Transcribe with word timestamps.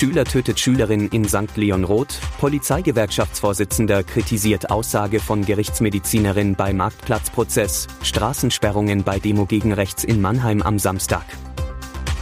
Schüler 0.00 0.24
tötet 0.24 0.58
Schülerin 0.58 1.08
in 1.08 1.28
St. 1.28 1.54
Leon 1.56 1.84
Roth, 1.84 2.20
Polizeigewerkschaftsvorsitzender 2.38 4.02
kritisiert 4.02 4.70
Aussage 4.70 5.20
von 5.20 5.44
Gerichtsmedizinerin 5.44 6.54
bei 6.54 6.72
Marktplatzprozess, 6.72 7.86
Straßensperrungen 8.02 9.04
bei 9.04 9.18
Demo 9.18 9.44
gegen 9.44 9.74
Rechts 9.74 10.02
in 10.02 10.22
Mannheim 10.22 10.62
am 10.62 10.78
Samstag. 10.78 11.26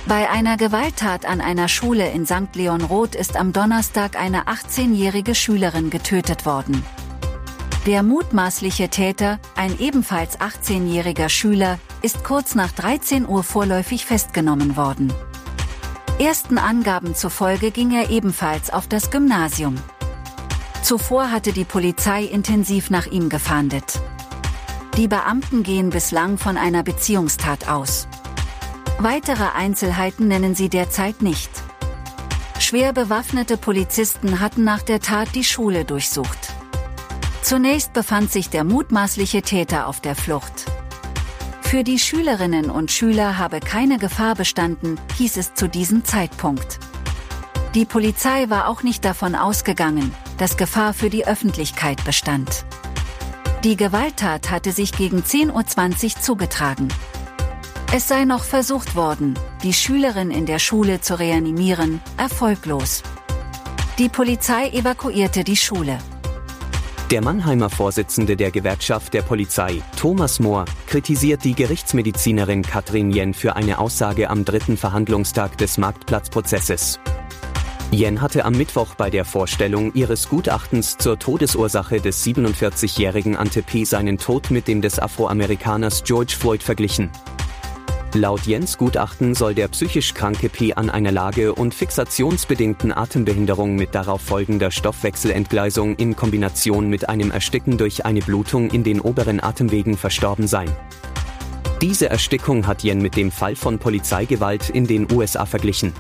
Bei 0.09 0.29
einer 0.29 0.57
Gewalttat 0.57 1.25
an 1.25 1.41
einer 1.41 1.69
Schule 1.69 2.11
in 2.11 2.27
St. 2.27 2.53
Leon 2.55 2.83
Roth 2.83 3.15
ist 3.15 3.37
am 3.37 3.53
Donnerstag 3.53 4.21
eine 4.21 4.49
18-jährige 4.49 5.37
Schülerin 5.37 5.89
getötet 5.89 6.47
worden. 6.47 6.83
Der 7.87 8.03
mutmaßliche 8.03 8.89
Täter, 8.89 9.39
ein 9.55 9.79
ebenfalls 9.79 10.41
18-jähriger 10.41 11.29
Schüler, 11.29 11.79
ist 12.03 12.25
kurz 12.25 12.57
nach 12.57 12.73
13 12.73 13.29
Uhr 13.29 13.45
vorläufig 13.45 14.05
festgenommen 14.05 14.77
worden. 14.77 15.13
Ersten 16.19 16.59
Angaben 16.59 17.15
zufolge 17.15 17.71
ging 17.71 17.93
er 17.93 18.11
ebenfalls 18.11 18.71
auf 18.71 18.89
das 18.89 19.13
Gymnasium. 19.13 19.77
Zuvor 20.83 21.31
hatte 21.31 21.53
die 21.53 21.65
Polizei 21.65 22.25
intensiv 22.25 22.91
nach 22.91 23.07
ihm 23.07 23.29
gefahndet. 23.29 24.01
Die 24.97 25.07
Beamten 25.07 25.63
gehen 25.63 25.91
bislang 25.91 26.37
von 26.37 26.57
einer 26.57 26.83
Beziehungstat 26.83 27.69
aus. 27.69 28.09
Weitere 28.99 29.45
Einzelheiten 29.55 30.27
nennen 30.27 30.57
sie 30.57 30.69
derzeit 30.69 31.23
nicht. 31.23 31.51
Schwer 32.59 32.93
bewaffnete 32.93 33.57
Polizisten 33.57 34.41
hatten 34.41 34.65
nach 34.65 34.83
der 34.83 34.99
Tat 34.99 35.37
die 35.37 35.45
Schule 35.45 35.85
durchsucht. 35.85 36.53
Zunächst 37.43 37.93
befand 37.93 38.33
sich 38.33 38.51
der 38.51 38.65
mutmaßliche 38.65 39.43
Täter 39.43 39.87
auf 39.87 40.01
der 40.01 40.17
Flucht. 40.17 40.68
Für 41.69 41.85
die 41.85 41.99
Schülerinnen 41.99 42.71
und 42.71 42.91
Schüler 42.91 43.37
habe 43.37 43.61
keine 43.61 43.99
Gefahr 43.99 44.35
bestanden, 44.35 44.99
hieß 45.19 45.37
es 45.37 45.53
zu 45.53 45.69
diesem 45.69 46.03
Zeitpunkt. 46.03 46.79
Die 47.75 47.85
Polizei 47.85 48.49
war 48.49 48.69
auch 48.69 48.83
nicht 48.83 49.05
davon 49.05 49.35
ausgegangen, 49.35 50.15
dass 50.39 50.57
Gefahr 50.57 50.95
für 50.95 51.11
die 51.11 51.27
Öffentlichkeit 51.27 52.03
bestand. 52.07 52.65
Die 53.65 53.77
Gewalttat 53.77 54.51
hatte 54.51 54.73
sich 54.73 54.93
gegen 54.93 55.19
10.20 55.19 55.53
Uhr 56.17 56.23
zugetragen. 56.23 56.89
Es 57.93 58.09
sei 58.09 58.25
noch 58.25 58.45
versucht 58.45 58.97
worden, 58.97 59.39
die 59.63 59.75
Schülerin 59.75 60.31
in 60.31 60.47
der 60.47 60.61
Schule 60.61 61.03
zu 61.03 61.19
reanimieren, 61.19 62.01
erfolglos. 62.17 63.03
Die 63.99 64.09
Polizei 64.09 64.71
evakuierte 64.71 65.45
die 65.45 65.59
Schule. 65.59 65.99
Der 67.11 67.25
Mannheimer 67.25 67.71
Vorsitzende 67.71 68.37
der 68.37 68.51
Gewerkschaft 68.51 69.15
der 69.15 69.23
Polizei, 69.23 69.81
Thomas 69.97 70.41
Mohr, 70.41 70.67
kritisiert 70.87 71.43
die 71.43 71.55
Gerichtsmedizinerin 71.55 72.61
Katrin 72.61 73.11
Jen 73.11 73.33
für 73.33 73.57
eine 73.57 73.79
Aussage 73.79 74.29
am 74.29 74.45
dritten 74.45 74.77
Verhandlungstag 74.77 75.57
des 75.57 75.79
Marktplatzprozesses. 75.79 77.01
Jen 77.91 78.21
hatte 78.21 78.45
am 78.45 78.53
Mittwoch 78.53 78.95
bei 78.95 79.09
der 79.09 79.25
Vorstellung 79.25 79.95
ihres 79.95 80.29
Gutachtens 80.29 80.99
zur 80.99 81.19
Todesursache 81.19 82.03
des 82.03 82.23
47-jährigen 82.27 83.37
Ante 83.37 83.65
seinen 83.85 84.19
Tod 84.19 84.51
mit 84.51 84.69
dem 84.69 84.83
des 84.83 84.99
Afroamerikaners 84.99 86.05
George 86.05 86.37
Floyd 86.39 86.63
verglichen. 86.63 87.11
Laut 88.15 88.47
Jens 88.47 88.79
Gutachten 88.79 89.35
soll 89.35 89.55
der 89.55 89.69
psychisch 89.69 90.15
kranke 90.15 90.49
P 90.49 90.73
an 90.73 90.89
einer 90.89 91.13
Lage- 91.13 91.55
und 91.55 91.75
fixationsbedingten 91.75 92.91
Atembehinderung 92.91 93.77
mit 93.77 93.95
darauf 93.95 94.23
folgender 94.23 94.71
Stoffwechselentgleisung 94.71 95.95
in 95.97 96.17
Kombination 96.17 96.89
mit 96.89 97.11
einem 97.11 97.31
Ersticken 97.31 97.77
durch 97.77 98.07
eine 98.07 98.21
Blutung 98.21 98.71
in 98.71 98.83
den 98.83 99.03
oberen 99.03 99.43
Atemwegen 99.43 99.99
verstorben 99.99 100.49
sein. 100.49 100.75
Diese 101.83 102.09
Erstickung 102.09 102.67
hat 102.67 102.83
Jen 102.83 103.03
mit 103.03 103.15
dem 103.15 103.31
Fall 103.31 103.55
von 103.55 103.79
Polizeigewalt 103.79 104.71
in 104.71 104.87
den 104.87 105.07
USA 105.13 105.45
verglichen. 105.45 105.93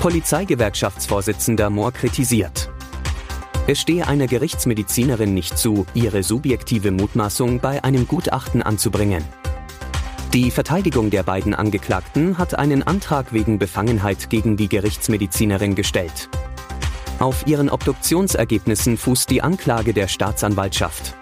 Polizeigewerkschaftsvorsitzender 0.00 1.68
Mohr 1.68 1.92
kritisiert. 1.92 2.70
Es 3.66 3.80
stehe 3.80 4.08
einer 4.08 4.26
Gerichtsmedizinerin 4.26 5.34
nicht 5.34 5.58
zu, 5.58 5.86
ihre 5.92 6.22
subjektive 6.22 6.90
Mutmaßung 6.90 7.60
bei 7.60 7.84
einem 7.84 8.08
Gutachten 8.08 8.62
anzubringen. 8.62 9.22
Die 10.34 10.50
Verteidigung 10.50 11.10
der 11.10 11.24
beiden 11.24 11.54
Angeklagten 11.54 12.38
hat 12.38 12.58
einen 12.58 12.82
Antrag 12.82 13.34
wegen 13.34 13.58
Befangenheit 13.58 14.30
gegen 14.30 14.56
die 14.56 14.66
Gerichtsmedizinerin 14.66 15.74
gestellt. 15.74 16.30
Auf 17.18 17.46
ihren 17.46 17.68
Obduktionsergebnissen 17.68 18.96
fußt 18.96 19.28
die 19.28 19.42
Anklage 19.42 19.92
der 19.92 20.08
Staatsanwaltschaft. 20.08 21.14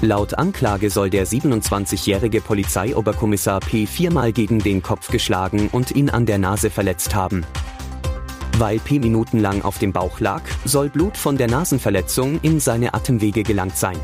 Laut 0.00 0.34
Anklage 0.34 0.90
soll 0.90 1.08
der 1.08 1.24
27-jährige 1.24 2.40
Polizeioberkommissar 2.40 3.60
P 3.60 3.86
viermal 3.86 4.32
gegen 4.32 4.58
den 4.58 4.82
Kopf 4.82 5.08
geschlagen 5.08 5.68
und 5.70 5.92
ihn 5.92 6.10
an 6.10 6.26
der 6.26 6.38
Nase 6.38 6.68
verletzt 6.68 7.14
haben. 7.14 7.46
Weil 8.58 8.80
P 8.80 8.98
minutenlang 8.98 9.62
auf 9.62 9.78
dem 9.78 9.92
Bauch 9.92 10.18
lag, 10.18 10.42
soll 10.64 10.88
Blut 10.88 11.16
von 11.16 11.36
der 11.36 11.48
Nasenverletzung 11.48 12.40
in 12.42 12.58
seine 12.58 12.92
Atemwege 12.92 13.44
gelangt 13.44 13.76
sein. 13.76 14.00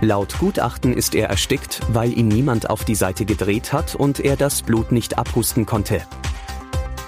Laut 0.00 0.38
Gutachten 0.38 0.92
ist 0.92 1.16
er 1.16 1.28
erstickt, 1.28 1.80
weil 1.92 2.16
ihn 2.16 2.28
niemand 2.28 2.70
auf 2.70 2.84
die 2.84 2.94
Seite 2.94 3.24
gedreht 3.24 3.72
hat 3.72 3.96
und 3.96 4.20
er 4.20 4.36
das 4.36 4.62
Blut 4.62 4.92
nicht 4.92 5.18
abhusten 5.18 5.66
konnte. 5.66 6.02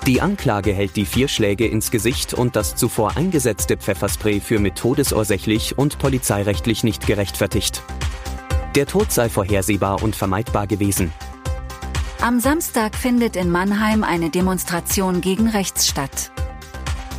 Die 0.06 0.20
Anklage 0.20 0.72
hält 0.72 0.96
die 0.96 1.04
vier 1.04 1.28
Schläge 1.28 1.68
ins 1.68 1.92
Gesicht 1.92 2.34
und 2.34 2.56
das 2.56 2.74
zuvor 2.74 3.16
eingesetzte 3.16 3.76
Pfefferspray 3.76 4.40
für 4.40 4.58
mit 4.58 4.74
todesursächlich 4.74 5.78
und 5.78 5.98
polizeirechtlich 6.00 6.82
nicht 6.82 7.06
gerechtfertigt. 7.06 7.82
Der 8.74 8.86
Tod 8.86 9.12
sei 9.12 9.28
vorhersehbar 9.28 10.02
und 10.02 10.16
vermeidbar 10.16 10.66
gewesen. 10.66 11.12
Am 12.20 12.40
Samstag 12.40 12.96
findet 12.96 13.36
in 13.36 13.50
Mannheim 13.50 14.02
eine 14.02 14.30
Demonstration 14.30 15.20
gegen 15.20 15.48
rechts 15.48 15.86
statt. 15.86 16.32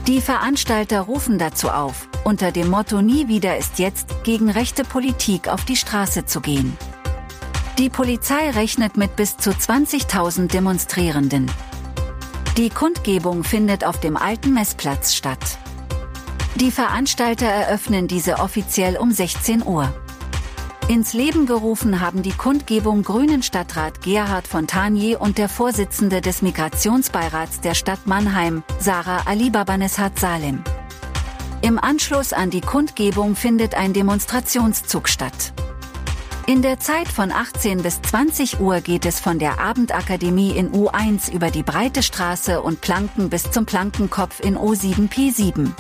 Die 0.08 0.20
Veranstalter 0.20 1.02
rufen 1.02 1.38
dazu 1.38 1.70
auf, 1.70 2.08
unter 2.24 2.52
dem 2.52 2.70
Motto 2.70 3.02
Nie 3.02 3.28
wieder 3.28 3.58
ist 3.58 3.78
jetzt 3.78 4.24
gegen 4.24 4.50
rechte 4.50 4.84
Politik 4.84 5.48
auf 5.48 5.64
die 5.64 5.76
Straße 5.76 6.26
zu 6.26 6.42
gehen. 6.42 6.76
Die 7.78 7.90
Polizei 7.90 8.50
rechnet 8.50 8.98
mit 8.98 9.16
bis 9.16 9.38
zu 9.38 9.52
20.000 9.52 10.48
Demonstrierenden. 10.48 11.52
Die 12.58 12.70
Kundgebung 12.70 13.44
findet 13.44 13.86
auf 13.86 14.00
dem 14.00 14.18
alten 14.18 14.54
Messplatz 14.54 15.14
statt. 15.14 15.58
Die 16.56 16.72
Veranstalter 16.72 17.46
eröffnen 17.46 18.08
diese 18.08 18.40
offiziell 18.40 18.98
um 18.98 19.12
16 19.12 19.64
Uhr. 19.64 19.94
Ins 20.92 21.14
Leben 21.14 21.46
gerufen 21.46 22.02
haben 22.02 22.22
die 22.22 22.34
Kundgebung 22.34 23.04
Grünen 23.04 23.44
Stadtrat 23.44 24.02
Gerhard 24.02 24.46
Fontanier 24.46 25.22
und 25.22 25.38
der 25.38 25.48
Vorsitzende 25.48 26.20
des 26.20 26.42
Migrationsbeirats 26.42 27.62
der 27.62 27.76
Stadt 27.76 28.08
Mannheim, 28.08 28.62
Sarah 28.78 29.22
Alibabaneshat 29.26 30.20
Salem. 30.20 30.66
Im 31.62 31.80
Anschluss 31.80 32.34
an 32.34 32.50
die 32.50 32.60
Kundgebung 32.60 33.38
findet 33.38 33.74
ein 33.74 33.94
Demonstrationszug 33.94 35.08
statt. 35.08 35.54
In 36.46 36.62
der 36.62 36.82
Zeit 36.82 37.08
von 37.08 37.32
18 37.32 37.84
bis 37.84 38.02
20 38.02 38.60
Uhr 38.60 38.82
geht 38.82 39.06
es 39.06 39.22
von 39.22 39.40
der 39.40 39.62
Abendakademie 39.62 40.52
in 40.52 40.74
U1 40.74 41.32
über 41.32 41.52
die 41.52 41.64
Breite 41.64 42.04
Straße 42.04 42.62
und 42.62 42.82
Planken 42.82 43.30
bis 43.30 43.50
zum 43.50 43.66
Plankenkopf 43.66 44.42
in 44.42 44.58
O7P7. 44.58 45.72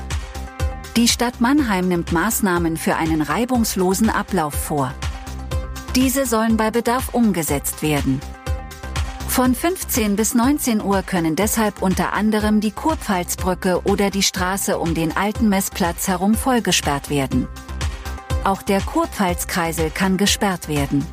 Die 0.97 1.07
Stadt 1.07 1.39
Mannheim 1.39 1.88
nimmt 1.88 2.12
Maßnahmen 2.12 2.75
für 2.75 2.97
einen 2.97 3.21
reibungslosen 3.21 4.09
Ablauf 4.09 4.53
vor. 4.53 4.94
Diese 5.95 6.25
sollen 6.25 6.55
bei 6.55 6.71
Bedarf 6.71 7.09
umgesetzt 7.13 7.81
werden. 7.81 8.21
Von 9.27 9.53
15 9.53 10.15
bis 10.15 10.33
19 10.33 10.81
Uhr 10.81 11.01
können 11.01 11.35
deshalb 11.35 11.81
unter 11.81 12.13
anderem 12.13 12.61
die 12.61 12.71
Kurpfalzbrücke 12.71 13.81
oder 13.83 14.09
die 14.09 14.23
Straße 14.23 14.79
um 14.79 14.93
den 14.93 15.15
alten 15.17 15.49
Messplatz 15.49 16.07
herum 16.07 16.33
vollgesperrt 16.33 17.09
werden. 17.09 17.49
Auch 18.45 18.61
der 18.61 18.79
Kurpfalzkreisel 18.79 19.89
kann 19.89 20.15
gesperrt 20.15 20.69
werden. 20.69 21.05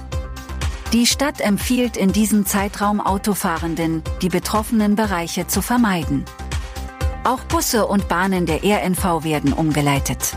Die 0.93 1.07
Stadt 1.07 1.41
empfiehlt 1.41 1.97
in 1.97 2.13
diesem 2.13 2.47
Zeitraum 2.47 3.01
Autofahrenden, 3.01 4.03
die 4.23 4.29
betroffenen 4.29 4.95
Bereiche 4.95 5.49
zu 5.49 5.61
vermeiden. 5.61 6.25
Auch 7.25 7.41
Busse 7.41 7.85
und 7.85 8.07
Bahnen 8.09 8.47
der 8.47 8.63
RNV 8.63 9.25
werden 9.25 9.53
umgeleitet. 9.53 10.37